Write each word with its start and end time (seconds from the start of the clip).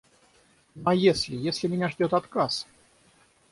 Ну, 0.73 0.81
а 0.85 0.95
если, 0.95 1.35
если 1.35 1.67
меня 1.67 1.87
ждет 1.87 2.13
отказ?... 2.15 2.65